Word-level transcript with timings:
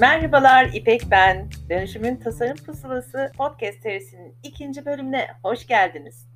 Merhabalar 0.00 0.70
İpek 0.74 1.02
ben. 1.10 1.48
Dönüşümün 1.70 2.16
Tasarım 2.16 2.56
Pusulası 2.56 3.32
podcast 3.36 3.82
serisinin 3.82 4.34
ikinci 4.42 4.86
bölümüne 4.86 5.28
hoş 5.42 5.66
geldiniz. 5.66 6.28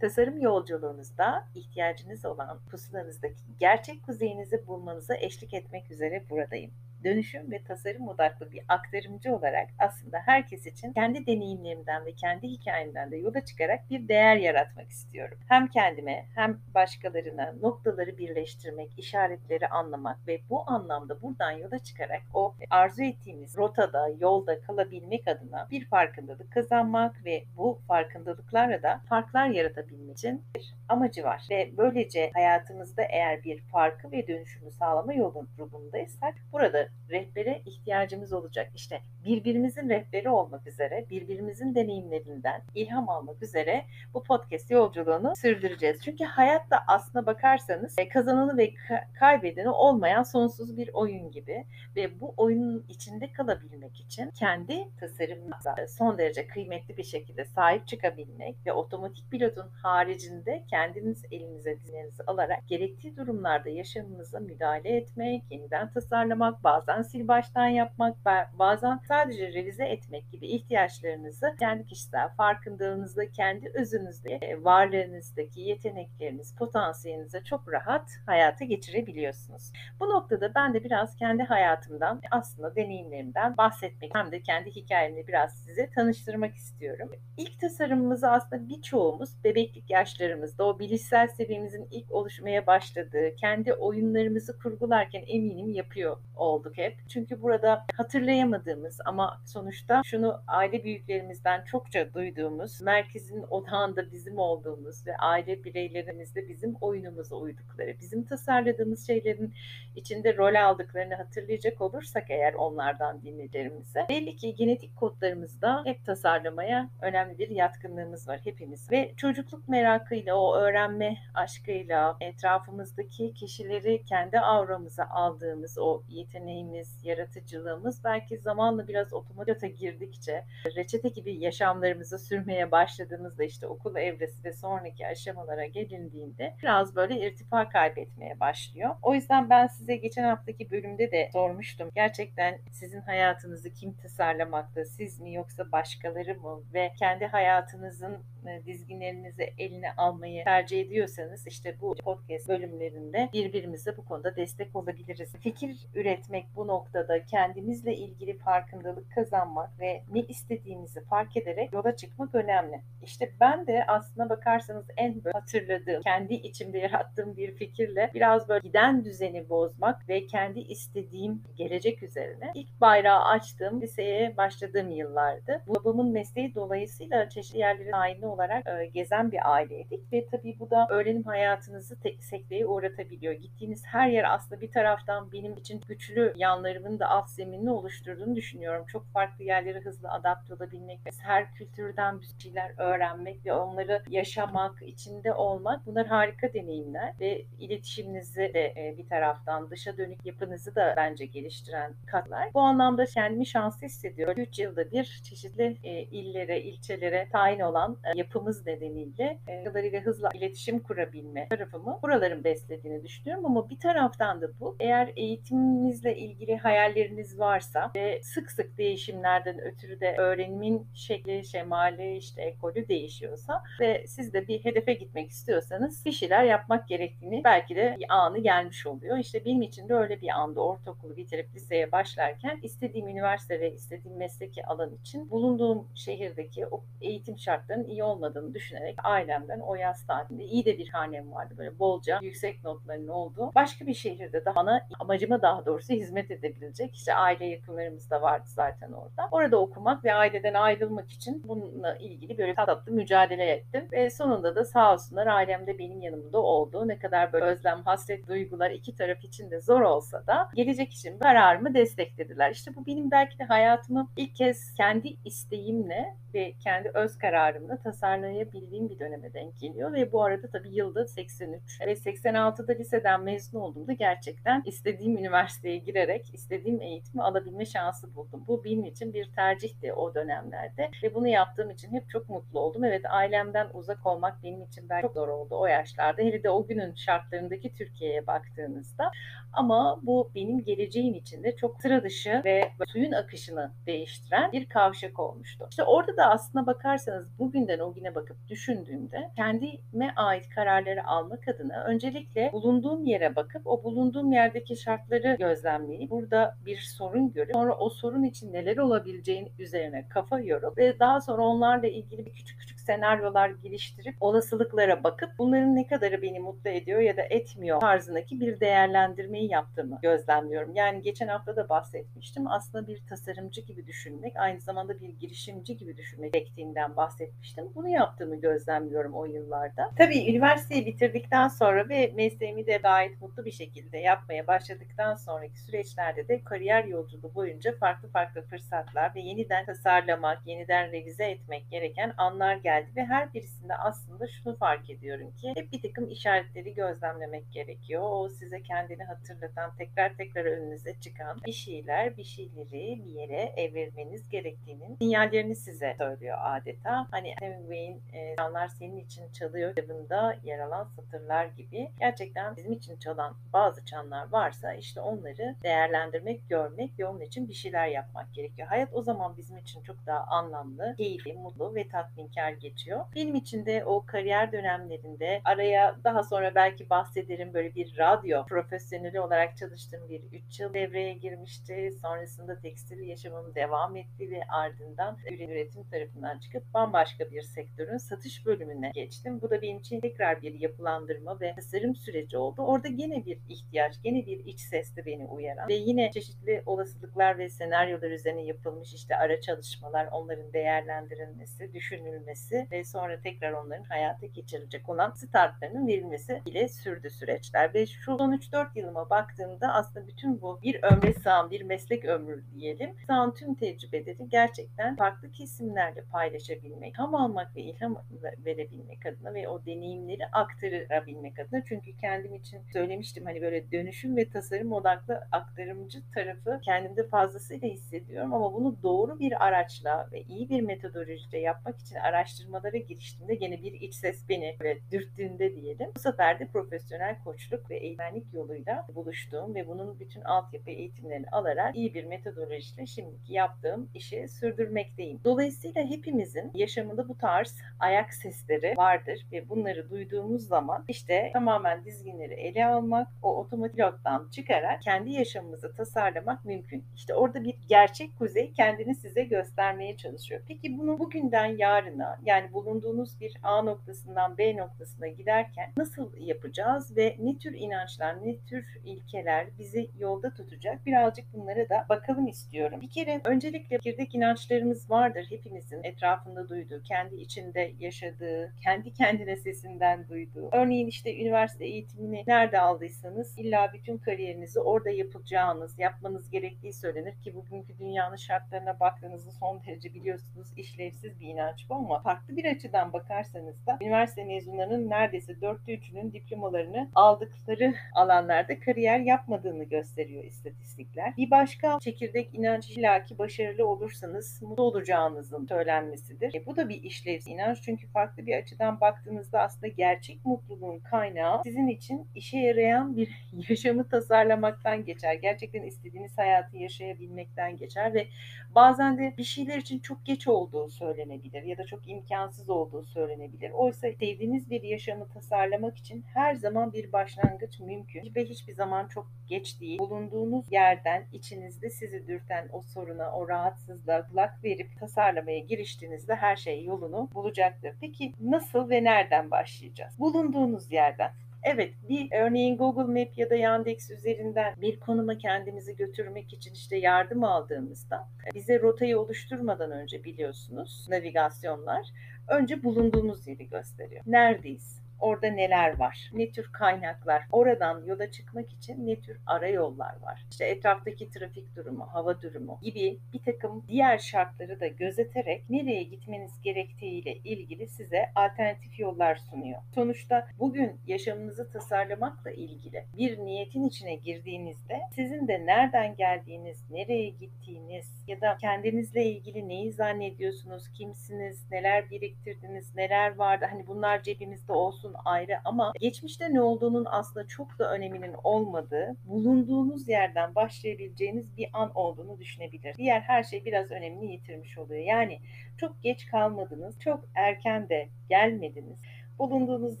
Tasarım 0.00 0.40
yolculuğunuzda 0.40 1.48
ihtiyacınız 1.54 2.24
olan 2.24 2.60
pusulanızdaki 2.70 3.42
gerçek 3.58 4.02
kuzeyinizi 4.02 4.66
bulmanıza 4.66 5.16
eşlik 5.16 5.54
etmek 5.54 5.90
üzere 5.90 6.24
buradayım 6.30 6.70
dönüşüm 7.04 7.50
ve 7.50 7.62
tasarım 7.62 8.08
odaklı 8.08 8.52
bir 8.52 8.62
aktarımcı 8.68 9.34
olarak 9.34 9.68
aslında 9.78 10.18
herkes 10.26 10.66
için 10.66 10.92
kendi 10.92 11.26
deneyimlerimden 11.26 12.06
ve 12.06 12.12
kendi 12.12 12.48
hikayemden 12.48 13.10
de 13.10 13.16
yola 13.16 13.40
çıkarak 13.40 13.90
bir 13.90 14.08
değer 14.08 14.36
yaratmak 14.36 14.90
istiyorum. 14.90 15.38
Hem 15.48 15.66
kendime 15.66 16.26
hem 16.34 16.60
başkalarına 16.74 17.54
noktaları 17.62 18.18
birleştirmek, 18.18 18.98
işaretleri 18.98 19.68
anlamak 19.68 20.26
ve 20.26 20.40
bu 20.50 20.70
anlamda 20.70 21.22
buradan 21.22 21.50
yola 21.50 21.78
çıkarak 21.78 22.22
o 22.34 22.54
arzu 22.70 23.02
ettiğimiz 23.02 23.56
rotada, 23.56 24.08
yolda 24.20 24.60
kalabilmek 24.60 25.28
adına 25.28 25.66
bir 25.70 25.84
farkındalık 25.84 26.52
kazanmak 26.52 27.24
ve 27.24 27.44
bu 27.56 27.80
farkındalıklarla 27.88 28.82
da 28.82 29.00
farklar 29.08 29.48
yaratabilmek 29.48 30.20
için 30.20 30.44
bir 30.56 30.74
amacı 30.88 31.24
var. 31.24 31.46
Ve 31.50 31.70
böylece 31.76 32.30
hayatımızda 32.34 33.02
eğer 33.02 33.44
bir 33.44 33.60
farkı 33.60 34.12
ve 34.12 34.26
dönüşümü 34.26 34.70
sağlama 34.70 35.12
yolun 35.12 35.48
durumundaysak 35.58 36.34
burada 36.52 36.88
rehbere 37.10 37.62
ihtiyacımız 37.66 38.32
olacak. 38.32 38.72
İşte 38.74 39.02
birbirimizin 39.24 39.88
rehberi 39.88 40.28
olmak 40.28 40.66
üzere, 40.66 41.06
birbirimizin 41.10 41.74
deneyimlerinden 41.74 42.62
ilham 42.74 43.08
almak 43.08 43.42
üzere 43.42 43.84
bu 44.14 44.22
podcast 44.22 44.70
yolculuğunu 44.70 45.36
sürdüreceğiz. 45.36 46.00
Çünkü 46.04 46.24
hayatta 46.24 46.78
aslına 46.86 47.26
bakarsanız 47.26 47.94
e, 47.98 48.08
kazananı 48.08 48.58
ve 48.58 48.74
kaybedeni 49.18 49.68
olmayan 49.68 50.22
sonsuz 50.22 50.76
bir 50.76 50.90
oyun 50.92 51.30
gibi 51.30 51.64
ve 51.96 52.20
bu 52.20 52.34
oyunun 52.36 52.84
içinde 52.88 53.32
kalabilmek 53.32 54.00
için 54.00 54.30
kendi 54.30 54.88
tasarımınıza 55.00 55.74
son 55.88 56.18
derece 56.18 56.46
kıymetli 56.46 56.96
bir 56.96 57.04
şekilde 57.04 57.44
sahip 57.44 57.86
çıkabilmek 57.86 58.56
ve 58.66 58.72
otomatik 58.72 59.30
pilotun 59.30 59.68
haricinde 59.82 60.64
kendiniz 60.70 61.24
elinize 61.30 61.80
dizlerinizi 61.80 62.22
alarak 62.26 62.68
gerektiği 62.68 63.16
durumlarda 63.16 63.68
yaşamınıza 63.68 64.40
müdahale 64.40 64.96
etmek, 64.96 65.42
yeniden 65.50 65.90
tasarlamak, 65.92 66.64
bazen 66.64 67.02
sil 67.10 67.24
baştan 67.28 67.66
yapmak, 67.66 68.16
bazen 68.58 68.98
sadece 69.10 69.52
revize 69.52 69.84
etmek 69.84 70.30
gibi 70.32 70.46
ihtiyaçlarınızı 70.46 71.56
kendi 71.58 71.86
kişisel 71.86 72.28
farkındalığınızda, 72.28 73.30
kendi 73.30 73.70
özünüzde, 73.74 74.38
e, 74.42 74.64
varlığınızdaki 74.64 75.60
yetenekleriniz, 75.60 76.54
potansiyelinize 76.56 77.44
çok 77.44 77.72
rahat 77.72 78.10
hayata 78.26 78.64
geçirebiliyorsunuz. 78.64 79.72
Bu 80.00 80.10
noktada 80.10 80.54
ben 80.54 80.74
de 80.74 80.84
biraz 80.84 81.16
kendi 81.16 81.42
hayatımdan, 81.42 82.20
aslında 82.30 82.76
deneyimlerimden 82.76 83.56
bahsetmek 83.56 84.14
hem 84.14 84.32
de 84.32 84.42
kendi 84.42 84.70
hikayemi 84.70 85.26
biraz 85.28 85.52
size 85.52 85.90
tanıştırmak 85.90 86.54
istiyorum. 86.54 87.10
İlk 87.36 87.60
tasarımımızı 87.60 88.30
aslında 88.30 88.68
birçoğumuz 88.68 89.44
bebeklik 89.44 89.90
yaşlarımızda 89.90 90.64
o 90.64 90.78
bilişsel 90.78 91.28
seviyemizin 91.28 91.88
ilk 91.90 92.12
oluşmaya 92.12 92.66
başladığı, 92.66 93.36
kendi 93.36 93.72
oyunlarımızı 93.72 94.58
kurgularken 94.58 95.22
eminim 95.26 95.70
yapıyor 95.70 96.16
olduk 96.36 96.78
hep. 96.78 96.96
Çünkü 97.08 97.42
burada 97.42 97.86
hatırlayamadığımız 97.96 98.99
ama 99.04 99.40
sonuçta 99.46 100.02
şunu 100.04 100.42
aile 100.46 100.84
büyüklerimizden 100.84 101.64
çokça 101.64 102.14
duyduğumuz, 102.14 102.80
merkezin 102.80 103.44
odağında 103.50 104.12
bizim 104.12 104.38
olduğumuz 104.38 105.06
ve 105.06 105.16
aile 105.16 105.64
bireylerimizde 105.64 106.48
bizim 106.48 106.74
oyunumuza 106.80 107.36
uydukları, 107.36 107.96
bizim 108.00 108.24
tasarladığımız 108.24 109.06
şeylerin 109.06 109.54
içinde 109.96 110.36
rol 110.36 110.54
aldıklarını 110.54 111.14
hatırlayacak 111.14 111.80
olursak 111.80 112.30
eğer 112.30 112.54
onlardan 112.54 113.22
dinleyicilerimize 113.22 114.06
belli 114.08 114.36
ki 114.36 114.54
genetik 114.54 114.96
kodlarımızda 114.96 115.82
hep 115.84 116.04
tasarlamaya 116.04 116.90
önemli 117.00 117.38
bir 117.38 117.48
yatkınlığımız 117.48 118.28
var 118.28 118.40
hepimiz. 118.44 118.90
Ve 118.90 119.14
çocukluk 119.16 119.68
merakıyla 119.68 120.34
o 120.34 120.56
öğrenme 120.56 121.16
aşkıyla 121.34 122.16
etrafımızdaki 122.20 123.34
kişileri 123.34 124.04
kendi 124.04 124.40
avramıza 124.40 125.04
aldığımız 125.04 125.78
o 125.78 126.02
yeteneğimiz, 126.08 127.04
yaratıcılığımız 127.04 128.04
belki 128.04 128.38
zamanla 128.38 128.88
biraz 128.90 129.12
otomata 129.12 129.66
girdikçe 129.66 130.44
reçete 130.76 131.08
gibi 131.08 131.44
yaşamlarımızı 131.44 132.18
sürmeye 132.18 132.70
başladığımızda 132.70 133.44
işte 133.44 133.66
okul 133.66 133.96
evresi 133.96 134.44
ve 134.44 134.52
sonraki 134.52 135.06
aşamalara 135.06 135.66
gelindiğinde 135.66 136.56
biraz 136.62 136.96
böyle 136.96 137.26
irtifa 137.26 137.68
kaybetmeye 137.68 138.40
başlıyor. 138.40 138.90
O 139.02 139.14
yüzden 139.14 139.50
ben 139.50 139.66
size 139.66 139.96
geçen 139.96 140.24
haftaki 140.24 140.70
bölümde 140.70 141.10
de 141.12 141.30
sormuştum. 141.32 141.90
Gerçekten 141.94 142.58
sizin 142.72 143.00
hayatınızı 143.00 143.72
kim 143.72 143.92
tasarlamakta? 143.92 144.84
Siz 144.84 145.20
mi 145.20 145.34
yoksa 145.34 145.72
başkaları 145.72 146.34
mı? 146.34 146.62
Ve 146.74 146.92
kendi 146.98 147.26
hayatınızın 147.26 148.18
dizginlerinizi 148.66 149.52
eline 149.58 149.92
almayı 149.96 150.44
tercih 150.44 150.80
ediyorsanız 150.80 151.46
işte 151.46 151.76
bu 151.80 151.94
podcast 151.94 152.48
bölümlerinde 152.48 153.28
birbirimize 153.32 153.96
bu 153.96 154.04
konuda 154.04 154.36
destek 154.36 154.76
olabiliriz. 154.76 155.32
Fikir 155.40 155.86
üretmek 155.94 156.46
bu 156.56 156.66
noktada 156.66 157.24
kendimizle 157.24 157.96
ilgili 157.96 158.38
farkındalık 158.38 159.12
kazanmak 159.14 159.80
ve 159.80 160.02
ne 160.12 160.20
istediğimizi 160.20 161.04
fark 161.04 161.36
ederek 161.36 161.72
yola 161.72 161.96
çıkmak 161.96 162.34
önemli. 162.34 162.80
İşte 163.02 163.32
ben 163.40 163.66
de 163.66 163.84
aslına 163.86 164.30
bakarsanız 164.30 164.86
en 164.96 165.22
hatırladığım, 165.32 166.02
kendi 166.02 166.34
içimde 166.34 166.78
yarattığım 166.78 167.36
bir 167.36 167.54
fikirle 167.54 168.10
biraz 168.14 168.48
böyle 168.48 168.68
giden 168.68 169.04
düzeni 169.04 169.48
bozmak 169.48 170.08
ve 170.08 170.26
kendi 170.26 170.60
istediğim 170.60 171.42
gelecek 171.56 172.02
üzerine 172.02 172.52
ilk 172.54 172.80
bayrağı 172.80 173.24
açtığım 173.24 173.80
liseye 173.80 174.36
başladığım 174.36 174.90
yıllardı. 174.90 175.62
Babamın 175.66 176.12
mesleği 176.12 176.54
dolayısıyla 176.54 177.28
çeşitli 177.28 177.58
yerlere 177.58 177.96
aynı 177.96 178.29
olarak 178.30 178.68
e, 178.68 178.86
gezen 178.86 179.32
bir 179.32 179.52
aileydik 179.52 180.12
ve 180.12 180.26
tabii 180.30 180.56
bu 180.60 180.70
da 180.70 180.86
öğrenim 180.90 181.22
hayatınızı 181.22 182.00
tek, 182.00 182.24
sekteye 182.24 182.66
uğratabiliyor. 182.66 183.32
Gittiğiniz 183.32 183.86
her 183.86 184.08
yer 184.08 184.34
aslında 184.34 184.60
bir 184.60 184.70
taraftan 184.70 185.32
benim 185.32 185.56
için 185.56 185.80
güçlü 185.88 186.32
yanlarımın 186.36 186.98
da 186.98 187.08
alt 187.08 187.30
zeminini 187.30 187.70
oluşturduğunu 187.70 188.36
düşünüyorum. 188.36 188.86
Çok 188.86 189.12
farklı 189.12 189.44
yerlere 189.44 189.80
hızlı 189.80 190.10
adapte 190.10 190.54
olabilmek, 190.54 191.00
her 191.18 191.52
kültürden 191.54 192.20
bir 192.20 192.28
şeyler 192.38 192.72
öğrenmek 192.76 193.46
ve 193.46 193.52
onları 193.52 194.02
yaşamak, 194.08 194.82
içinde 194.82 195.32
olmak 195.32 195.86
bunlar 195.86 196.06
harika 196.06 196.54
deneyimler 196.54 197.14
ve 197.20 197.44
iletişiminizi 197.58 198.50
de 198.54 198.66
e, 198.76 198.94
bir 198.98 199.08
taraftan 199.08 199.70
dışa 199.70 199.96
dönük 199.96 200.26
yapınızı 200.26 200.74
da 200.74 200.94
bence 200.96 201.26
geliştiren 201.26 201.94
katlar. 202.06 202.48
Bu 202.54 202.60
anlamda 202.60 203.04
kendimi 203.06 203.46
şanslı 203.46 203.86
hissediyorum. 203.86 204.34
3 204.36 204.58
yılda 204.58 204.90
bir 204.90 205.20
çeşitli 205.24 205.76
e, 205.84 206.02
illere, 206.02 206.60
ilçelere 206.60 207.28
tayin 207.32 207.60
olan 207.60 207.98
e, 208.04 208.18
yapımız 208.20 208.66
nedeniyle 208.66 209.38
e, 209.48 210.00
hızlı 210.04 210.28
iletişim 210.34 210.80
kurabilme 210.80 211.48
tarafımı 211.48 211.98
buraların 212.02 212.44
beslediğini 212.44 213.04
düşünüyorum 213.04 213.46
ama 213.46 213.70
bir 213.70 213.78
taraftan 213.78 214.40
da 214.40 214.46
bu 214.60 214.76
eğer 214.80 215.12
eğitiminizle 215.16 216.16
ilgili 216.16 216.56
hayalleriniz 216.56 217.38
varsa 217.38 217.90
ve 217.94 218.20
sık 218.22 218.50
sık 218.50 218.78
değişimlerden 218.78 219.60
ötürü 219.60 220.00
de 220.00 220.14
öğrenimin 220.18 220.86
şekli, 220.94 221.44
şemali, 221.44 222.16
işte 222.16 222.42
ekolü 222.42 222.88
değişiyorsa 222.88 223.62
ve 223.80 224.04
siz 224.06 224.32
de 224.32 224.48
bir 224.48 224.64
hedefe 224.64 224.92
gitmek 224.92 225.30
istiyorsanız 225.30 226.04
bir 226.06 226.12
şeyler 226.12 226.44
yapmak 226.44 226.88
gerektiğini 226.88 227.44
belki 227.44 227.76
de 227.76 227.96
bir 227.98 228.06
anı 228.08 228.38
gelmiş 228.38 228.86
oluyor. 228.86 229.18
İşte 229.18 229.44
benim 229.44 229.62
için 229.62 229.88
de 229.88 229.94
öyle 229.94 230.20
bir 230.20 230.28
anda 230.28 230.60
ortaokulu 230.60 231.16
bitirip 231.16 231.54
liseye 231.54 231.92
başlarken 231.92 232.58
istediğim 232.62 233.08
üniversite 233.08 233.60
ve 233.60 233.72
istediğim 233.72 234.16
mesleki 234.16 234.66
alan 234.66 234.94
için 234.94 235.30
bulunduğum 235.30 235.88
şehirdeki 235.94 236.66
o 236.66 236.84
eğitim 237.00 237.38
şartlarının 237.38 237.88
iyi 237.88 238.04
olmadığını 238.10 238.54
düşünerek 238.54 238.96
ailemden 239.04 239.60
o 239.60 239.74
yaz 239.74 240.06
tatilinde 240.06 240.44
iyi 240.44 240.64
de 240.64 240.78
bir 240.78 240.88
hanem 240.88 241.32
vardı. 241.32 241.54
Böyle 241.58 241.78
bolca 241.78 242.18
yüksek 242.22 242.64
notların 242.64 243.08
olduğu 243.08 243.54
başka 243.54 243.86
bir 243.86 243.94
şehirde 243.94 244.44
daha 244.44 244.60
bana 244.60 244.86
amacıma 245.00 245.42
daha 245.42 245.66
doğrusu 245.66 245.92
hizmet 245.92 246.30
edebilecek 246.30 246.94
işte 246.94 247.14
aile 247.14 247.46
yakınlarımız 247.46 248.10
da 248.10 248.22
vardı 248.22 248.44
zaten 248.46 248.92
orada. 248.92 249.28
Orada 249.30 249.60
okumak 249.60 250.04
ve 250.04 250.14
aileden 250.14 250.54
ayrılmak 250.54 251.10
için 251.10 251.42
bununla 251.44 251.96
ilgili 251.96 252.38
böyle 252.38 252.54
tatlı 252.54 252.92
mücadele 252.92 253.50
ettim. 253.50 253.88
Ve 253.92 254.10
sonunda 254.10 254.56
da 254.56 254.64
sağ 254.64 254.92
olsunlar 254.92 255.26
ailemde 255.26 255.78
benim 255.78 256.00
yanımda 256.00 256.38
oldu. 256.38 256.88
Ne 256.88 256.98
kadar 256.98 257.32
böyle 257.32 257.44
özlem, 257.44 257.82
hasret 257.82 258.28
duygular 258.28 258.70
iki 258.70 258.96
taraf 258.96 259.24
için 259.24 259.50
de 259.50 259.60
zor 259.60 259.80
olsa 259.80 260.26
da 260.26 260.48
gelecek 260.54 260.92
için 260.92 261.18
kararımı 261.18 261.74
desteklediler. 261.74 262.50
İşte 262.50 262.76
bu 262.76 262.86
benim 262.86 263.10
belki 263.10 263.38
de 263.38 263.44
hayatımı 263.44 264.08
ilk 264.16 264.34
kez 264.34 264.74
kendi 264.74 265.16
isteğimle 265.24 266.14
ve 266.34 266.54
kendi 266.64 266.90
öz 266.94 267.18
kararımla 267.18 267.76
tasarlayabildiğim 268.00 268.90
bir 268.90 268.98
döneme 268.98 269.34
denk 269.34 269.58
geliyor 269.58 269.92
ve 269.92 270.12
bu 270.12 270.24
arada 270.24 270.50
tabii 270.52 270.74
yılda 270.74 271.06
83 271.06 271.80
ve 271.80 271.92
86'da 271.92 272.72
liseden 272.72 273.22
mezun 273.22 273.60
olduğumda 273.60 273.92
gerçekten 273.92 274.62
istediğim 274.66 275.18
üniversiteye 275.18 275.76
girerek 275.76 276.34
istediğim 276.34 276.80
eğitimi 276.80 277.22
alabilme 277.22 277.64
şansı 277.64 278.14
buldum. 278.14 278.44
Bu 278.48 278.64
benim 278.64 278.84
için 278.84 279.14
bir 279.14 279.32
tercihti 279.32 279.92
o 279.92 280.14
dönemlerde 280.14 280.90
ve 281.02 281.14
bunu 281.14 281.28
yaptığım 281.28 281.70
için 281.70 281.92
hep 281.92 282.10
çok 282.10 282.28
mutlu 282.28 282.60
oldum. 282.60 282.84
Evet 282.84 283.04
ailemden 283.10 283.68
uzak 283.74 284.06
olmak 284.06 284.42
benim 284.42 284.62
için 284.62 284.88
belki 284.88 285.02
çok 285.02 285.14
zor 285.14 285.28
oldu 285.28 285.58
o 285.60 285.66
yaşlarda. 285.66 286.22
Hele 286.22 286.42
de 286.42 286.50
o 286.50 286.66
günün 286.66 286.94
şartlarındaki 286.94 287.72
Türkiye'ye 287.72 288.26
baktığınızda 288.26 289.10
ama 289.52 290.00
bu 290.02 290.30
benim 290.34 290.64
geleceğim 290.64 291.14
için 291.14 291.42
de 291.42 291.56
çok 291.56 291.82
sıra 291.82 292.02
dışı 292.02 292.42
ve 292.44 292.72
suyun 292.88 293.12
akışını 293.12 293.72
değiştiren 293.86 294.52
bir 294.52 294.68
kavşak 294.68 295.18
olmuştu. 295.18 295.66
İşte 295.70 295.84
orada 295.84 296.16
da 296.16 296.30
aslına 296.30 296.66
bakarsanız 296.66 297.38
bugünden 297.38 297.78
o 297.78 297.89
güne 297.94 298.14
bakıp 298.14 298.48
düşündüğümde 298.48 299.30
kendime 299.36 300.12
ait 300.16 300.48
kararları 300.48 301.06
almak 301.06 301.48
adına 301.48 301.84
öncelikle 301.84 302.50
bulunduğum 302.52 303.04
yere 303.04 303.36
bakıp 303.36 303.66
o 303.66 303.84
bulunduğum 303.84 304.32
yerdeki 304.32 304.76
şartları 304.76 305.36
gözlemleyip 305.38 306.10
burada 306.10 306.56
bir 306.66 306.78
sorun 306.78 307.32
görüp 307.32 307.52
sonra 307.52 307.74
o 307.74 307.90
sorun 307.90 308.22
için 308.22 308.52
neler 308.52 308.76
olabileceğini 308.76 309.52
üzerine 309.58 310.08
kafa 310.08 310.40
yorup 310.40 310.78
ve 310.78 310.98
daha 310.98 311.20
sonra 311.20 311.42
onlarla 311.42 311.86
ilgili 311.86 312.26
bir 312.26 312.32
küçük 312.32 312.60
küçük 312.60 312.79
senaryolar 312.80 313.48
geliştirip 313.48 314.16
olasılıklara 314.20 315.04
bakıp 315.04 315.30
bunların 315.38 315.76
ne 315.76 315.86
kadarı 315.86 316.22
beni 316.22 316.40
mutlu 316.40 316.70
ediyor 316.70 317.00
ya 317.00 317.16
da 317.16 317.22
etmiyor 317.22 317.80
tarzındaki 317.80 318.40
bir 318.40 318.60
değerlendirmeyi 318.60 319.52
yaptığımı 319.52 319.98
gözlemliyorum. 320.02 320.74
Yani 320.74 321.02
geçen 321.02 321.28
hafta 321.28 321.56
da 321.56 321.68
bahsetmiştim. 321.68 322.48
Aslında 322.48 322.86
bir 322.86 323.02
tasarımcı 323.08 323.60
gibi 323.60 323.86
düşünmek, 323.86 324.36
aynı 324.36 324.60
zamanda 324.60 325.00
bir 325.00 325.08
girişimci 325.08 325.76
gibi 325.76 325.96
düşünmek 325.96 326.32
gerektiğinden 326.32 326.96
bahsetmiştim. 326.96 327.68
Bunu 327.74 327.88
yaptığımı 327.88 328.40
gözlemliyorum 328.40 329.14
o 329.14 329.24
yıllarda. 329.24 329.90
Tabii 329.98 330.30
üniversiteyi 330.30 330.86
bitirdikten 330.86 331.48
sonra 331.48 331.88
ve 331.88 332.12
mesleğimi 332.14 332.66
de 332.66 332.76
gayet 332.76 333.20
mutlu 333.20 333.44
bir 333.44 333.50
şekilde 333.50 333.98
yapmaya 333.98 334.46
başladıktan 334.46 335.14
sonraki 335.14 335.60
süreçlerde 335.60 336.28
de 336.28 336.44
kariyer 336.44 336.84
yolculuğu 336.84 337.34
boyunca 337.34 337.76
farklı 337.78 338.08
farklı 338.08 338.42
fırsatlar 338.42 339.14
ve 339.14 339.20
yeniden 339.20 339.66
tasarlamak, 339.66 340.46
yeniden 340.46 340.92
revize 340.92 341.24
etmek 341.24 341.70
gereken 341.70 342.14
anlar 342.16 342.56
geldi 342.56 342.69
ve 342.96 343.04
her 343.04 343.34
birisinde 343.34 343.74
aslında 343.76 344.26
şunu 344.26 344.56
fark 344.56 344.90
ediyorum 344.90 345.30
ki 345.36 345.52
hep 345.56 345.72
bir 345.72 345.82
takım 345.82 346.08
işaretleri 346.08 346.74
gözlemlemek 346.74 347.52
gerekiyor. 347.52 348.02
O 348.04 348.28
size 348.28 348.62
kendini 348.62 349.04
hatırlatan, 349.04 349.72
tekrar 349.78 350.16
tekrar 350.16 350.44
önünüze 350.44 350.94
çıkan 351.00 351.40
bir 351.46 351.52
şeyler, 351.52 352.16
bir 352.16 352.24
şeyleri 352.24 353.04
bir 353.04 353.10
yere 353.10 353.52
evirmeniz 353.56 354.28
gerektiğinin 354.28 354.96
sinyallerini 354.96 355.56
size 355.56 355.94
söylüyor 355.98 356.38
adeta. 356.40 357.06
Hani 357.10 357.34
Hemingway'in 357.40 358.02
e, 358.12 358.36
"Canlar 358.38 358.68
Senin 358.68 358.98
için 358.98 359.32
Çalıyor" 359.32 359.74
kitabında 359.74 360.36
yer 360.44 360.58
alan 360.58 360.84
satırlar 360.96 361.46
gibi 361.46 361.90
gerçekten 362.00 362.56
bizim 362.56 362.72
için 362.72 362.96
çalan 362.96 363.36
bazı 363.52 363.84
çanlar 363.84 364.32
varsa 364.32 364.74
işte 364.74 365.00
onları 365.00 365.56
değerlendirmek, 365.62 366.48
görmek 366.48 366.98
ve 366.98 367.06
onun 367.06 367.20
için 367.20 367.48
bir 367.48 367.54
şeyler 367.54 367.88
yapmak 367.88 368.34
gerekiyor. 368.34 368.68
Hayat 368.68 368.88
o 368.92 369.02
zaman 369.02 369.36
bizim 369.36 369.56
için 369.56 369.82
çok 369.82 370.06
daha 370.06 370.24
anlamlı, 370.24 370.94
keyifli, 370.96 371.32
mutlu 371.32 371.74
ve 371.74 371.88
tatminkar 371.88 372.50
geçiyor. 372.60 373.04
Benim 373.14 373.34
için 373.34 373.66
de 373.66 373.84
o 373.84 374.06
kariyer 374.06 374.52
dönemlerinde 374.52 375.40
araya 375.44 375.96
daha 376.04 376.22
sonra 376.22 376.54
belki 376.54 376.90
bahsederim 376.90 377.54
böyle 377.54 377.74
bir 377.74 377.98
radyo 377.98 378.44
profesyoneli 378.46 379.20
olarak 379.20 379.56
çalıştığım 379.56 380.08
bir 380.08 380.22
3 380.32 380.60
yıl 380.60 380.74
devreye 380.74 381.12
girmişti. 381.12 381.90
Sonrasında 382.02 382.60
tekstil 382.60 383.00
yaşamım 383.00 383.54
devam 383.54 383.96
etti 383.96 384.30
ve 384.30 384.40
ardından 384.48 385.18
üretim 385.30 385.84
tarafından 385.84 386.38
çıkıp 386.38 386.74
bambaşka 386.74 387.30
bir 387.30 387.42
sektörün 387.42 387.96
satış 387.96 388.46
bölümüne 388.46 388.90
geçtim. 388.94 389.40
Bu 389.40 389.50
da 389.50 389.62
benim 389.62 389.78
için 389.78 390.00
tekrar 390.00 390.42
bir 390.42 390.60
yapılandırma 390.60 391.40
ve 391.40 391.54
tasarım 391.54 391.96
süreci 391.96 392.38
oldu. 392.38 392.62
Orada 392.62 392.88
gene 392.88 393.26
bir 393.26 393.38
ihtiyaç, 393.48 394.02
gene 394.02 394.26
bir 394.26 394.44
iç 394.44 394.60
sesli 394.60 395.06
beni 395.06 395.26
uyaran 395.26 395.68
ve 395.68 395.74
yine 395.74 396.10
çeşitli 396.10 396.62
olasılıklar 396.66 397.38
ve 397.38 397.48
senaryolar 397.48 398.10
üzerine 398.10 398.42
yapılmış 398.42 398.94
işte 398.94 399.16
ara 399.16 399.40
çalışmalar, 399.40 400.08
onların 400.12 400.52
değerlendirilmesi, 400.52 401.74
düşünülmesi 401.74 402.49
ve 402.70 402.84
sonra 402.84 403.20
tekrar 403.20 403.52
onların 403.52 403.84
hayata 403.84 404.26
geçirilecek 404.26 404.88
olan 404.88 405.10
startlarının 405.10 405.86
verilmesi 405.86 406.42
ile 406.46 406.68
sürdü 406.68 407.10
süreçler 407.10 407.74
ve 407.74 407.86
şu 407.86 408.16
son 408.16 408.32
3-4 408.32 408.66
yılıma 408.74 409.10
baktığımda 409.10 409.72
aslında 409.72 410.06
bütün 410.06 410.40
bu 410.42 410.60
bir 410.62 410.82
ömre 410.82 411.14
sığan 411.14 411.50
bir 411.50 411.62
meslek 411.62 412.04
ömrü 412.04 412.44
diyelim. 412.54 412.94
Sığan 413.06 413.34
tüm 413.34 413.54
tecrübeleri 413.54 414.28
gerçekten 414.28 414.96
farklı 414.96 415.32
kesimlerle 415.32 416.02
paylaşabilmek, 416.02 416.98
ham 416.98 417.14
almak 417.14 417.56
ve 417.56 417.62
ilham 417.62 418.04
verebilmek 418.44 419.06
adına 419.06 419.34
ve 419.34 419.48
o 419.48 419.66
deneyimleri 419.66 420.26
aktarabilmek 420.32 421.38
adına. 421.38 421.64
Çünkü 421.64 421.96
kendim 421.96 422.34
için 422.34 422.62
söylemiştim 422.72 423.24
hani 423.24 423.42
böyle 423.42 423.72
dönüşüm 423.72 424.16
ve 424.16 424.30
tasarım 424.30 424.72
odaklı 424.72 425.20
aktarımcı 425.32 426.02
tarafı 426.14 426.60
kendimde 426.64 427.08
fazlasıyla 427.08 427.68
hissediyorum 427.68 428.34
ama 428.34 428.54
bunu 428.54 428.82
doğru 428.82 429.18
bir 429.18 429.44
araçla 429.46 430.08
ve 430.12 430.22
iyi 430.22 430.48
bir 430.48 430.60
metodolojiyle 430.60 431.38
yapmak 431.38 431.78
için 431.78 431.96
araştırmalara 432.40 432.76
giriştiğimde 432.76 433.34
gene 433.34 433.62
bir 433.62 433.72
iç 433.72 433.94
ses 433.94 434.28
beni 434.28 434.56
böyle 434.60 434.78
dürttüğünde 434.90 435.56
diyelim. 435.56 435.90
Bu 435.96 436.00
sefer 436.00 436.38
de 436.38 436.46
profesyonel 436.46 437.22
koçluk 437.24 437.70
ve 437.70 437.76
eğitmenlik 437.76 438.34
yoluyla 438.34 438.86
buluştuğum 438.94 439.54
ve 439.54 439.68
bunun 439.68 440.00
bütün 440.00 440.20
altyapı 440.20 440.70
eğitimlerini 440.70 441.26
alarak 441.32 441.76
iyi 441.76 441.94
bir 441.94 442.04
metodolojiyle 442.04 442.86
şimdiki 442.86 443.34
yaptığım 443.34 443.90
işi 443.94 444.28
sürdürmekteyim. 444.28 445.20
Dolayısıyla 445.24 445.82
hepimizin 445.82 446.50
yaşamında 446.54 447.08
bu 447.08 447.18
tarz 447.18 447.58
ayak 447.78 448.14
sesleri 448.14 448.76
vardır 448.76 449.26
ve 449.32 449.48
bunları 449.48 449.90
duyduğumuz 449.90 450.46
zaman 450.48 450.84
işte 450.88 451.30
tamamen 451.32 451.84
dizginleri 451.84 452.34
ele 452.34 452.66
almak, 452.66 453.08
o 453.22 453.36
otomatik 453.36 453.76
pilottan 453.76 454.28
çıkarak 454.30 454.82
kendi 454.82 455.10
yaşamımızı 455.10 455.74
tasarlamak 455.74 456.44
mümkün. 456.44 456.84
İşte 456.96 457.14
orada 457.14 457.44
bir 457.44 457.54
gerçek 457.68 458.18
kuzey 458.18 458.52
kendini 458.52 458.94
size 458.94 459.24
göstermeye 459.24 459.96
çalışıyor. 459.96 460.40
Peki 460.48 460.78
bunu 460.78 460.98
bugünden 460.98 461.46
yarına 461.46 462.18
yani 462.30 462.52
bulunduğunuz 462.52 463.20
bir 463.20 463.36
A 463.42 463.62
noktasından 463.62 464.38
B 464.38 464.56
noktasına 464.56 465.08
giderken 465.08 465.72
nasıl 465.76 466.12
yapacağız 466.18 466.96
ve 466.96 467.16
ne 467.18 467.38
tür 467.38 467.54
inançlar, 467.54 468.26
ne 468.26 468.38
tür 468.38 468.66
ilkeler 468.84 469.46
bizi 469.58 469.90
yolda 469.98 470.34
tutacak? 470.34 470.86
Birazcık 470.86 471.32
bunlara 471.32 471.68
da 471.68 471.86
bakalım 471.88 472.26
istiyorum. 472.26 472.80
Bir 472.80 472.90
kere 472.90 473.20
öncelikle 473.24 473.76
fikirdeki 473.76 474.16
inançlarımız 474.16 474.90
vardır. 474.90 475.26
Hepimizin 475.30 475.82
etrafında 475.82 476.48
duyduğu, 476.48 476.82
kendi 476.82 477.14
içinde 477.14 477.72
yaşadığı, 477.78 478.52
kendi 478.64 478.92
kendine 478.92 479.36
sesinden 479.36 480.08
duyduğu. 480.08 480.48
Örneğin 480.52 480.86
işte 480.86 481.16
üniversite 481.16 481.64
eğitimini 481.64 482.24
nerede 482.26 482.60
aldıysanız 482.60 483.38
illa 483.38 483.72
bütün 483.74 483.98
kariyerinizi 483.98 484.60
orada 484.60 484.90
yapacağınız, 484.90 485.78
yapmanız 485.78 486.30
gerektiği 486.30 486.72
söylenir 486.72 487.14
ki 487.20 487.34
bugünkü 487.34 487.78
dünyanın 487.78 488.16
şartlarına 488.16 488.80
baktığınızda 488.80 489.30
son 489.30 489.62
derece 489.66 489.94
biliyorsunuz 489.94 490.48
işlevsiz 490.56 491.20
bir 491.20 491.26
inanç 491.26 491.66
bu 491.68 491.74
ama 491.74 492.02
farklı 492.02 492.19
bir 492.28 492.44
açıdan 492.44 492.92
bakarsanız 492.92 493.66
da 493.66 493.78
üniversite 493.80 494.24
mezunlarının 494.24 494.90
neredeyse 494.90 495.40
dörtte 495.40 495.74
üçünün 495.74 496.12
diplomalarını 496.12 496.90
aldıkları 496.94 497.74
alanlarda 497.94 498.60
kariyer 498.60 498.98
yapmadığını 498.98 499.64
gösteriyor 499.64 500.24
istatistikler. 500.24 501.16
Bir 501.16 501.30
başka 501.30 501.78
çekirdek 501.78 502.34
inanç 502.34 502.70
ilaki 502.70 503.18
başarılı 503.18 503.66
olursanız 503.66 504.42
mutlu 504.42 504.62
olacağınızın 504.62 505.46
söylenmesidir. 505.46 506.34
E, 506.34 506.46
bu 506.46 506.56
da 506.56 506.68
bir 506.68 506.82
işlevsiz 506.82 507.32
inanç 507.32 507.62
çünkü 507.62 507.86
farklı 507.86 508.26
bir 508.26 508.36
açıdan 508.36 508.80
baktığınızda 508.80 509.40
aslında 509.40 509.68
gerçek 509.68 510.24
mutluluğun 510.24 510.78
kaynağı 510.78 511.42
sizin 511.44 511.68
için 511.68 512.08
işe 512.14 512.38
yarayan 512.38 512.96
bir 512.96 513.10
yaşamı 513.48 513.88
tasarlamaktan 513.88 514.84
geçer. 514.84 515.14
Gerçekten 515.14 515.62
istediğiniz 515.62 516.18
hayatı 516.18 516.56
yaşayabilmekten 516.56 517.56
geçer 517.56 517.94
ve 517.94 518.08
bazen 518.54 518.98
de 518.98 519.14
bir 519.18 519.24
şeyler 519.24 519.58
için 519.58 519.78
çok 519.78 520.04
geç 520.04 520.28
olduğu 520.28 520.68
söylenebilir 520.68 521.42
ya 521.42 521.58
da 521.58 521.64
çok 521.64 521.88
imkansız 521.88 522.09
olduğu 522.48 522.84
söylenebilir. 522.84 523.50
Oysa 523.50 523.88
sevdiğiniz 523.92 524.50
bir 524.50 524.62
yaşamı 524.62 525.08
tasarlamak 525.08 525.76
için 525.76 526.04
her 526.14 526.34
zaman 526.34 526.72
bir 526.72 526.92
başlangıç 526.92 527.60
mümkün 527.60 528.14
ve 528.16 528.24
hiçbir 528.24 528.54
zaman 528.54 528.86
çok 528.86 529.10
geç 529.26 529.60
değil. 529.60 529.78
Bulunduğunuz 529.78 530.52
yerden 530.52 531.06
içinizde 531.12 531.70
sizi 531.70 532.06
dürten 532.08 532.48
o 532.52 532.62
soruna, 532.62 533.12
o 533.12 533.28
rahatsızlığa 533.28 534.06
kulak 534.06 534.44
verip 534.44 534.80
tasarlamaya 534.80 535.38
giriştiğinizde 535.38 536.14
her 536.14 536.36
şey 536.36 536.64
yolunu 536.64 537.08
bulacaktır. 537.14 537.74
Peki 537.80 538.12
nasıl 538.20 538.70
ve 538.70 538.84
nereden 538.84 539.30
başlayacağız? 539.30 539.98
Bulunduğunuz 539.98 540.72
yerden. 540.72 541.10
Evet 541.42 541.74
bir 541.88 542.12
örneğin 542.12 542.56
Google 542.56 543.00
Map 543.00 543.18
ya 543.18 543.30
da 543.30 543.34
Yandex 543.34 543.90
üzerinden 543.90 544.54
bir 544.56 544.80
konuma 544.80 545.18
kendimizi 545.18 545.76
götürmek 545.76 546.32
için 546.32 546.54
işte 546.54 546.76
yardım 546.76 547.24
aldığımızda 547.24 548.08
bize 548.34 548.60
rotayı 548.60 548.98
oluşturmadan 548.98 549.70
önce 549.70 550.04
biliyorsunuz 550.04 550.86
navigasyonlar 550.90 551.86
önce 552.28 552.62
bulunduğumuz 552.62 553.26
yeri 553.26 553.48
gösteriyor. 553.48 554.02
Neredeyiz? 554.06 554.79
Orada 555.00 555.26
neler 555.26 555.78
var? 555.78 556.10
Ne 556.12 556.30
tür 556.30 556.52
kaynaklar? 556.52 557.22
Oradan 557.32 557.84
yola 557.84 558.10
çıkmak 558.10 558.52
için 558.52 558.86
ne 558.86 559.00
tür 559.00 559.18
ara 559.26 559.48
yollar 559.48 560.00
var? 560.02 560.26
İşte 560.30 560.44
etraftaki 560.44 561.10
trafik 561.10 561.56
durumu, 561.56 561.86
hava 561.92 562.22
durumu 562.22 562.58
gibi 562.62 562.98
bir 563.12 563.22
takım 563.22 563.64
diğer 563.68 563.98
şartları 563.98 564.60
da 564.60 564.66
gözeterek 564.66 565.50
nereye 565.50 565.82
gitmeniz 565.82 566.40
gerektiğiyle 566.42 567.16
ilgili 567.16 567.68
size 567.68 568.10
alternatif 568.14 568.78
yollar 568.78 569.16
sunuyor. 569.16 569.60
Sonuçta 569.74 570.26
bugün 570.38 570.80
yaşamınızı 570.86 571.50
tasarlamakla 571.50 572.30
ilgili 572.30 572.84
bir 572.96 573.18
niyetin 573.18 573.64
içine 573.64 573.94
girdiğinizde 573.94 574.80
sizin 574.92 575.28
de 575.28 575.46
nereden 575.46 575.96
geldiğiniz, 575.96 576.70
nereye 576.70 577.08
gittiğiniz 577.08 578.04
ya 578.06 578.20
da 578.20 578.36
kendinizle 578.40 579.04
ilgili 579.04 579.48
neyi 579.48 579.72
zannediyorsunuz, 579.72 580.68
kimsiniz, 580.72 581.50
neler 581.50 581.90
biriktirdiniz, 581.90 582.76
neler 582.76 583.16
vardı 583.16 583.46
hani 583.50 583.66
bunlar 583.66 584.02
cebimizde 584.02 584.52
olsun 584.52 584.89
ayrı 585.04 585.40
ama 585.44 585.72
geçmişte 585.80 586.34
ne 586.34 586.42
olduğunun 586.42 586.86
aslında 586.90 587.26
çok 587.26 587.58
da 587.58 587.72
öneminin 587.72 588.14
olmadığı, 588.24 588.96
bulunduğunuz 589.04 589.88
yerden 589.88 590.34
başlayabileceğiniz 590.34 591.36
bir 591.36 591.48
an 591.52 591.70
olduğunu 591.74 592.18
düşünebilir. 592.18 592.74
Diğer 592.74 593.00
her 593.00 593.22
şey 593.22 593.44
biraz 593.44 593.70
önemini 593.70 594.12
yitirmiş 594.12 594.58
oluyor. 594.58 594.84
Yani 594.84 595.20
çok 595.56 595.82
geç 595.82 596.06
kalmadınız, 596.06 596.80
çok 596.80 597.04
erken 597.14 597.68
de 597.68 597.88
gelmediniz. 598.08 598.78
Bulunduğunuz 599.18 599.80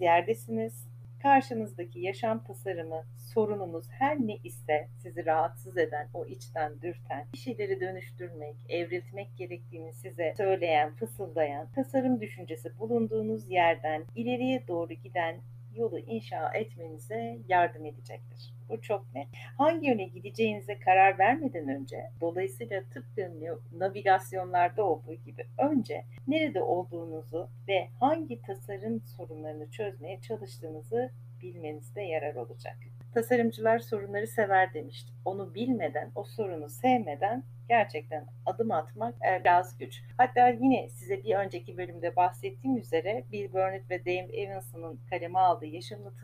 yerdesiniz. 0.00 0.90
Karşınızdaki 1.22 2.00
yaşam 2.00 2.44
tasarımı, 2.44 3.04
sorununuz 3.16 3.86
her 3.90 4.16
ne 4.20 4.36
ise 4.36 4.88
sizi 4.98 5.26
rahatsız 5.26 5.78
eden, 5.78 6.08
o 6.14 6.26
içten 6.26 6.82
dürten, 6.82 7.26
bir 7.32 7.38
şeyleri 7.38 7.80
dönüştürmek, 7.80 8.56
evriltmek 8.68 9.36
gerektiğini 9.36 9.92
size 9.92 10.34
söyleyen, 10.36 10.94
fısıldayan 10.94 11.68
tasarım 11.74 12.20
düşüncesi 12.20 12.78
bulunduğunuz 12.78 13.50
yerden 13.50 14.04
ileriye 14.14 14.68
doğru 14.68 14.92
giden 14.92 15.36
yolu 15.74 15.98
inşa 15.98 16.52
etmenize 16.54 17.38
yardım 17.48 17.84
edecektir. 17.86 18.59
Bu 18.70 18.80
çok 18.80 19.14
net. 19.14 19.28
Hangi 19.58 19.86
yöne 19.86 20.04
gideceğinize 20.04 20.78
karar 20.78 21.18
vermeden 21.18 21.68
önce, 21.68 22.10
dolayısıyla 22.20 22.82
tıpkı 22.90 23.32
navigasyonlarda 23.72 24.84
olduğu 24.84 25.14
gibi 25.14 25.46
önce 25.58 26.04
nerede 26.28 26.62
olduğunuzu 26.62 27.50
ve 27.68 27.88
hangi 28.00 28.42
tasarım 28.42 29.00
sorunlarını 29.00 29.70
çözmeye 29.70 30.20
çalıştığınızı 30.20 31.10
bilmenizde 31.42 32.02
yarar 32.02 32.34
olacak. 32.34 32.76
Tasarımcılar 33.14 33.78
sorunları 33.78 34.26
sever 34.26 34.74
demiştim. 34.74 35.14
Onu 35.24 35.54
bilmeden, 35.54 36.12
o 36.14 36.24
sorunu 36.24 36.68
sevmeden 36.68 37.44
gerçekten 37.68 38.26
adım 38.46 38.70
atmak 38.70 39.14
e, 39.14 39.44
biraz 39.44 39.78
güç. 39.78 40.02
Hatta 40.16 40.48
yine 40.48 40.88
size 40.88 41.24
bir 41.24 41.34
önceki 41.34 41.76
bölümde 41.76 42.16
bahsettiğim 42.16 42.76
üzere 42.76 43.24
Bill 43.32 43.52
Burnett 43.52 43.90
ve 43.90 44.04
Dave 44.04 44.36
Evanson'ın 44.36 45.00
kaleme 45.10 45.38
aldığı 45.38 45.66
Yaşamını 45.66 46.16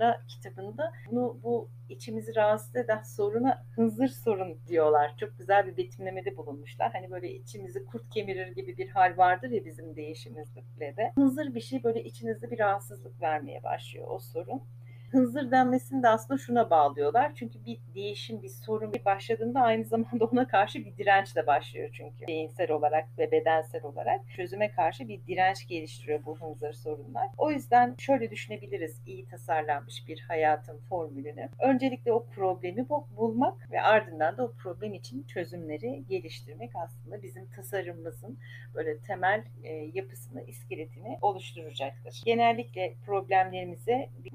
Tasarla 0.00 0.22
kitabında 0.28 0.92
bunu 1.10 1.40
bu 1.42 1.70
içimizi 1.88 2.36
rahatsız 2.36 2.76
eden 2.76 3.02
soruna 3.02 3.64
hınzır 3.74 4.08
sorun 4.08 4.58
diyorlar. 4.68 5.14
Çok 5.20 5.38
güzel 5.38 5.66
bir 5.66 5.76
betimlemede 5.76 6.36
bulunmuşlar. 6.36 6.92
Hani 6.92 7.10
böyle 7.10 7.34
içimizi 7.34 7.84
kurt 7.84 8.10
kemirir 8.10 8.46
gibi 8.46 8.76
bir 8.76 8.88
hal 8.88 9.16
vardır 9.16 9.50
ya 9.50 9.64
bizim 9.64 9.96
değişimizde 9.96 10.96
de. 10.96 11.12
Hınzır 11.14 11.54
bir 11.54 11.60
şey 11.60 11.84
böyle 11.84 12.04
içinizde 12.04 12.50
bir 12.50 12.58
rahatsızlık 12.58 13.22
vermeye 13.22 13.62
başlıyor 13.62 14.06
o 14.10 14.18
sorun 14.18 14.62
hınzır 15.10 15.50
denmesini 15.50 16.02
de 16.02 16.08
aslında 16.08 16.38
şuna 16.38 16.70
bağlıyorlar. 16.70 17.32
Çünkü 17.34 17.64
bir 17.64 17.80
değişim, 17.94 18.42
bir 18.42 18.48
sorun 18.48 18.92
bir 18.92 19.04
başladığında 19.04 19.60
aynı 19.60 19.84
zamanda 19.84 20.24
ona 20.32 20.46
karşı 20.46 20.84
bir 20.84 20.96
direnç 20.96 21.36
de 21.36 21.46
başlıyor 21.46 21.90
çünkü. 21.92 22.26
Beyinsel 22.26 22.70
olarak 22.70 23.18
ve 23.18 23.30
bedensel 23.32 23.84
olarak 23.84 24.20
çözüme 24.28 24.70
karşı 24.70 25.08
bir 25.08 25.26
direnç 25.26 25.66
geliştiriyor 25.66 26.24
bu 26.24 26.40
hınzır 26.40 26.72
sorunlar. 26.72 27.28
O 27.38 27.50
yüzden 27.50 27.94
şöyle 27.98 28.30
düşünebiliriz 28.30 29.00
iyi 29.06 29.26
tasarlanmış 29.26 30.08
bir 30.08 30.20
hayatın 30.20 30.78
formülünü. 30.88 31.48
Öncelikle 31.58 32.12
o 32.12 32.26
problemi 32.26 32.88
bulmak 33.16 33.70
ve 33.72 33.82
ardından 33.82 34.36
da 34.36 34.44
o 34.44 34.52
problem 34.52 34.94
için 34.94 35.22
çözümleri 35.22 36.04
geliştirmek 36.08 36.70
aslında 36.74 37.22
bizim 37.22 37.46
tasarımımızın 37.46 38.38
böyle 38.74 38.98
temel 38.98 39.44
e, 39.62 39.72
yapısını, 39.72 40.42
iskeletini 40.42 41.18
oluşturacaktır. 41.22 42.22
Genellikle 42.24 42.94
problemlerimize 43.06 44.08
bir 44.24 44.32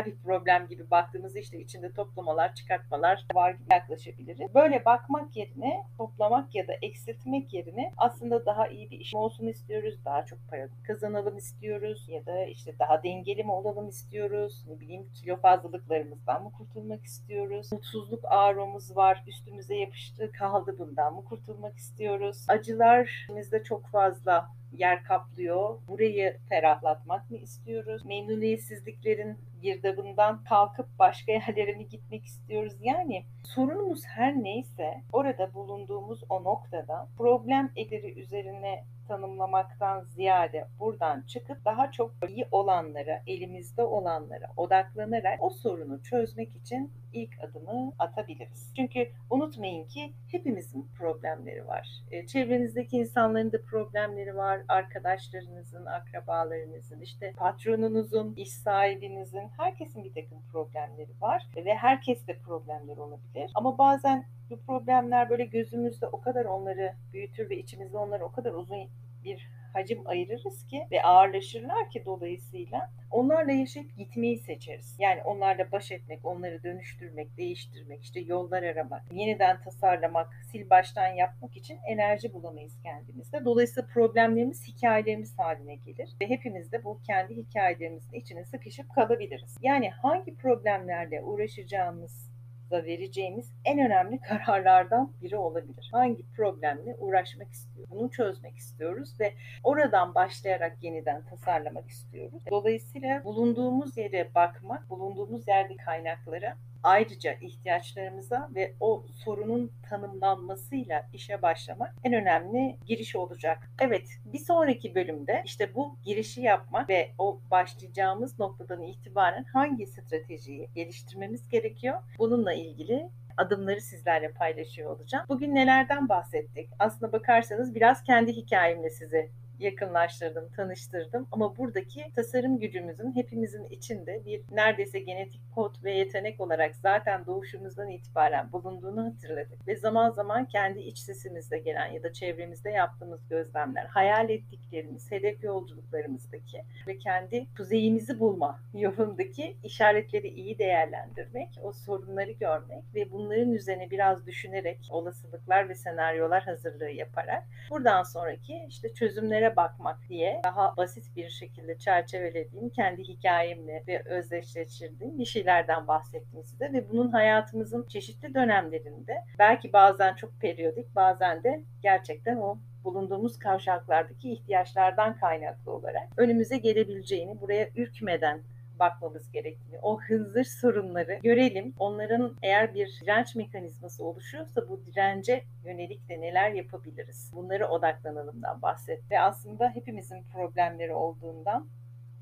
matematiksel 0.00 0.04
bir 0.06 0.22
problem 0.22 0.68
gibi 0.68 0.90
baktığımızda 0.90 1.38
işte 1.38 1.60
içinde 1.60 1.92
toplamalar, 1.92 2.54
çıkartmalar 2.54 3.26
var 3.34 3.50
gibi 3.50 3.72
yaklaşabiliriz. 3.72 4.54
Böyle 4.54 4.84
bakmak 4.84 5.36
yerine 5.36 5.82
toplamak 5.98 6.54
ya 6.54 6.68
da 6.68 6.72
eksiltmek 6.82 7.52
yerine 7.52 7.92
aslında 7.96 8.46
daha 8.46 8.68
iyi 8.68 8.90
bir 8.90 9.00
iş 9.00 9.14
olsun 9.14 9.46
istiyoruz, 9.46 10.04
daha 10.04 10.24
çok 10.24 10.38
para 10.50 10.68
kazanalım 10.82 11.36
istiyoruz 11.36 12.08
ya 12.08 12.26
da 12.26 12.44
işte 12.44 12.74
daha 12.78 13.02
dengeli 13.02 13.44
mi 13.44 13.52
olalım 13.52 13.88
istiyoruz, 13.88 14.64
ne 14.68 14.80
bileyim 14.80 15.06
kilo 15.14 15.36
fazlalıklarımızdan 15.36 16.42
mı 16.42 16.52
kurtulmak 16.52 17.04
istiyoruz, 17.04 17.72
mutsuzluk 17.72 18.24
ağrımız 18.24 18.96
var, 18.96 19.24
üstümüze 19.26 19.74
yapıştı 19.74 20.32
kaldı 20.32 20.76
bundan 20.78 21.14
mı 21.14 21.24
kurtulmak 21.24 21.76
istiyoruz, 21.76 22.44
acılar 22.48 23.26
bizde 23.36 23.62
çok 23.62 23.86
fazla 23.86 24.48
yer 24.72 25.04
kaplıyor. 25.04 25.78
Burayı 25.88 26.38
ferahlatmak 26.48 27.30
mı 27.30 27.36
istiyoruz? 27.36 28.04
Memnuniyetsizliklerin 28.04 29.38
girdabından 29.62 30.44
kalkıp 30.44 30.86
başka 30.98 31.32
yerlere 31.32 31.72
mi 31.72 31.88
gitmek 31.88 32.24
istiyoruz? 32.24 32.72
Yani 32.80 33.24
sorunumuz 33.44 34.04
her 34.06 34.42
neyse 34.42 35.02
orada 35.12 35.54
bulunduğumuz 35.54 36.24
o 36.28 36.44
noktada 36.44 37.08
problem 37.16 37.70
ekleri 37.76 38.20
üzerine 38.20 38.84
tanımlamaktan 39.10 40.00
ziyade 40.00 40.68
buradan 40.80 41.22
çıkıp 41.22 41.64
daha 41.64 41.90
çok 41.90 42.14
iyi 42.28 42.48
olanlara, 42.50 43.22
elimizde 43.26 43.82
olanlara 43.82 44.46
odaklanarak 44.56 45.42
o 45.42 45.50
sorunu 45.50 46.02
çözmek 46.02 46.56
için 46.56 46.92
ilk 47.12 47.30
adımı 47.44 47.92
atabiliriz. 47.98 48.72
Çünkü 48.76 49.08
unutmayın 49.30 49.84
ki 49.84 50.12
hepimizin 50.28 50.88
problemleri 50.98 51.66
var. 51.66 51.88
E, 52.10 52.26
çevrenizdeki 52.26 52.96
insanların 52.96 53.52
da 53.52 53.62
problemleri 53.62 54.36
var. 54.36 54.60
Arkadaşlarınızın, 54.68 55.86
akrabalarınızın, 55.86 57.00
işte 57.00 57.32
patronunuzun, 57.36 58.34
iş 58.34 58.52
sahibinizin, 58.52 59.48
herkesin 59.56 60.04
bir 60.04 60.14
takım 60.14 60.38
problemleri 60.52 61.20
var. 61.20 61.46
Ve 61.56 61.74
herkes 61.74 62.26
de 62.26 62.38
problemler 62.38 62.96
olabilir. 62.96 63.50
Ama 63.54 63.78
bazen 63.78 64.24
bu 64.50 64.60
problemler 64.60 65.30
böyle 65.30 65.44
gözümüzde 65.44 66.06
o 66.06 66.20
kadar 66.20 66.44
onları 66.44 66.94
büyütür 67.12 67.50
ve 67.50 67.56
içimizde 67.56 67.98
onları 67.98 68.24
o 68.24 68.32
kadar 68.32 68.52
uzun 68.52 68.88
bir 69.24 69.50
hacim 69.72 70.06
ayırırız 70.06 70.66
ki 70.66 70.86
ve 70.90 71.02
ağırlaşırlar 71.02 71.90
ki 71.90 72.02
dolayısıyla 72.04 72.90
onlarla 73.10 73.52
yaşayıp 73.52 73.96
gitmeyi 73.96 74.38
seçeriz. 74.38 74.96
Yani 74.98 75.22
onlarla 75.22 75.72
baş 75.72 75.92
etmek, 75.92 76.24
onları 76.24 76.62
dönüştürmek, 76.62 77.36
değiştirmek, 77.36 78.02
işte 78.02 78.20
yollar 78.20 78.62
aramak, 78.62 79.02
yeniden 79.12 79.60
tasarlamak, 79.60 80.28
sil 80.48 80.64
baştan 80.70 81.06
yapmak 81.06 81.56
için 81.56 81.78
enerji 81.86 82.32
bulamayız 82.32 82.78
kendimizde. 82.82 83.44
Dolayısıyla 83.44 83.88
problemlerimiz 83.88 84.68
hikayelerimiz 84.68 85.38
haline 85.38 85.74
gelir 85.74 86.10
ve 86.22 86.28
hepimiz 86.28 86.72
de 86.72 86.84
bu 86.84 87.00
kendi 87.06 87.36
hikayelerimizin 87.36 88.12
içine 88.12 88.44
sıkışıp 88.44 88.94
kalabiliriz. 88.94 89.56
Yani 89.60 89.90
hangi 89.90 90.36
problemlerle 90.36 91.22
uğraşacağımız 91.22 92.30
da 92.70 92.84
vereceğimiz 92.84 93.52
en 93.64 93.78
önemli 93.78 94.20
kararlardan 94.28 95.12
biri 95.22 95.36
olabilir. 95.36 95.88
Hangi 95.92 96.22
problemle 96.36 96.96
uğraşmak 96.98 97.52
istiyoruz? 97.52 97.90
Bunu 97.90 98.10
çözmek 98.10 98.56
istiyoruz 98.56 99.20
ve 99.20 99.32
oradan 99.64 100.14
başlayarak 100.14 100.76
yeniden 100.82 101.22
tasarlamak 101.22 101.88
istiyoruz. 101.88 102.42
Dolayısıyla 102.50 103.24
bulunduğumuz 103.24 103.96
yere 103.96 104.34
bakmak, 104.34 104.90
bulunduğumuz 104.90 105.48
yerde 105.48 105.76
kaynaklara 105.76 106.56
ayrıca 106.82 107.32
ihtiyaçlarımıza 107.32 108.50
ve 108.54 108.74
o 108.80 109.04
sorunun 109.12 109.72
tanımlanmasıyla 109.82 111.08
işe 111.12 111.42
başlamak 111.42 111.94
en 112.04 112.12
önemli 112.12 112.76
giriş 112.86 113.16
olacak. 113.16 113.70
Evet, 113.80 114.08
bir 114.24 114.38
sonraki 114.38 114.94
bölümde 114.94 115.42
işte 115.44 115.74
bu 115.74 115.96
girişi 116.04 116.40
yapmak 116.40 116.88
ve 116.88 117.10
o 117.18 117.40
başlayacağımız 117.50 118.38
noktadan 118.38 118.82
itibaren 118.82 119.44
hangi 119.44 119.86
stratejiyi 119.86 120.68
geliştirmemiz 120.74 121.48
gerekiyor? 121.48 121.98
Bununla 122.18 122.52
ilgili 122.52 123.10
adımları 123.36 123.80
sizlerle 123.80 124.32
paylaşıyor 124.32 124.96
olacağım. 124.96 125.24
Bugün 125.28 125.54
nelerden 125.54 126.08
bahsettik? 126.08 126.70
Aslına 126.78 127.12
bakarsanız 127.12 127.74
biraz 127.74 128.02
kendi 128.02 128.32
hikayemle 128.32 128.90
size 128.90 129.30
yakınlaştırdım, 129.60 130.48
tanıştırdım. 130.56 131.26
Ama 131.32 131.56
buradaki 131.56 132.12
tasarım 132.14 132.58
gücümüzün 132.58 133.12
hepimizin 133.12 133.64
içinde 133.64 134.24
bir 134.24 134.42
neredeyse 134.50 134.98
genetik 134.98 135.40
kod 135.54 135.84
ve 135.84 135.92
yetenek 135.92 136.40
olarak 136.40 136.76
zaten 136.76 137.26
doğuşumuzdan 137.26 137.90
itibaren 137.90 138.52
bulunduğunu 138.52 139.04
hatırladık. 139.04 139.68
Ve 139.68 139.76
zaman 139.76 140.10
zaman 140.10 140.44
kendi 140.44 140.78
iç 140.78 140.98
sesimizde 140.98 141.58
gelen 141.58 141.86
ya 141.86 142.02
da 142.02 142.12
çevremizde 142.12 142.70
yaptığımız 142.70 143.28
gözlemler, 143.28 143.84
hayal 143.84 144.30
ettiklerimiz, 144.30 145.10
hedef 145.10 145.44
yolculuklarımızdaki 145.44 146.62
ve 146.86 146.98
kendi 146.98 147.46
kuzeyimizi 147.56 148.20
bulma 148.20 148.60
yolundaki 148.74 149.56
işaretleri 149.64 150.28
iyi 150.28 150.58
değerlendirmek, 150.58 151.48
o 151.62 151.72
sorunları 151.72 152.30
görmek 152.30 152.84
ve 152.94 153.12
bunların 153.12 153.52
üzerine 153.52 153.90
biraz 153.90 154.26
düşünerek 154.26 154.78
olasılıklar 154.90 155.68
ve 155.68 155.74
senaryolar 155.74 156.42
hazırlığı 156.42 156.90
yaparak 156.90 157.44
buradan 157.70 158.02
sonraki 158.02 158.64
işte 158.68 158.94
çözümlere 158.94 159.49
çözümlere 159.50 159.56
bakmak 159.56 160.08
diye 160.08 160.40
daha 160.44 160.76
basit 160.76 161.16
bir 161.16 161.28
şekilde 161.28 161.78
çerçevelediğim, 161.78 162.70
kendi 162.70 163.02
hikayemle 163.02 163.82
ve 163.88 164.02
özdeşleştirdiğim 164.04 165.18
bir 165.18 165.24
şeylerden 165.24 165.86
bahsettim 165.86 166.44
size 166.44 166.72
ve 166.72 166.90
bunun 166.90 167.10
hayatımızın 167.12 167.86
çeşitli 167.88 168.34
dönemlerinde 168.34 169.24
belki 169.38 169.72
bazen 169.72 170.14
çok 170.14 170.40
periyodik 170.40 170.94
bazen 170.94 171.42
de 171.42 171.62
gerçekten 171.82 172.36
o 172.36 172.58
bulunduğumuz 172.84 173.38
kavşaklardaki 173.38 174.32
ihtiyaçlardan 174.32 175.16
kaynaklı 175.18 175.72
olarak 175.72 176.08
önümüze 176.16 176.58
gelebileceğini, 176.58 177.40
buraya 177.40 177.68
ürkmeden 177.76 178.40
bakmamız 178.80 179.30
gerektiğini, 179.30 179.78
o 179.82 180.00
hınzır 180.00 180.44
sorunları 180.44 181.18
görelim. 181.22 181.74
Onların 181.78 182.36
eğer 182.42 182.74
bir 182.74 183.00
direnç 183.02 183.34
mekanizması 183.34 184.04
oluşuyorsa 184.04 184.68
bu 184.68 184.86
dirence 184.86 185.44
yönelik 185.64 186.08
de 186.08 186.20
neler 186.20 186.50
yapabiliriz? 186.50 187.30
Bunları 187.34 187.68
odaklanalımdan 187.68 188.62
bahset. 188.62 189.10
Ve 189.10 189.20
aslında 189.20 189.68
hepimizin 189.68 190.22
problemleri 190.22 190.92
olduğundan 190.92 191.68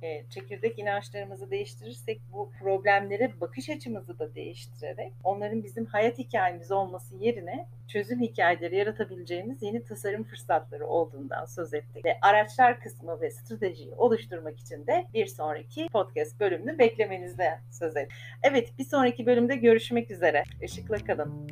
e, 0.02 0.24
çekirdek 0.30 0.78
inançlarımızı 0.78 1.50
değiştirirsek 1.50 2.20
bu 2.32 2.50
problemlere 2.58 3.40
bakış 3.40 3.70
açımızı 3.70 4.18
da 4.18 4.34
değiştirerek 4.34 5.12
onların 5.24 5.64
bizim 5.64 5.86
hayat 5.86 6.18
hikayemiz 6.18 6.70
olması 6.70 7.16
yerine 7.16 7.66
çözüm 7.88 8.20
hikayeleri 8.20 8.76
yaratabileceğimiz 8.76 9.62
yeni 9.62 9.84
tasarım 9.84 10.24
fırsatları 10.24 10.86
olduğundan 10.86 11.44
söz 11.44 11.74
ettik. 11.74 12.04
Ve 12.04 12.18
araçlar 12.22 12.80
kısmı 12.80 13.20
ve 13.20 13.30
stratejiyi 13.30 13.94
oluşturmak 13.94 14.60
için 14.60 14.86
de 14.86 15.04
bir 15.14 15.26
sonraki 15.26 15.88
podcast 15.92 16.40
bölümünü 16.40 16.78
beklemenizde 16.78 17.58
söz 17.70 17.96
ettik. 17.96 18.16
Evet 18.42 18.78
bir 18.78 18.84
sonraki 18.84 19.26
bölümde 19.26 19.56
görüşmek 19.56 20.10
üzere. 20.10 20.44
Işıkla 20.62 20.96
kalın. 20.96 21.48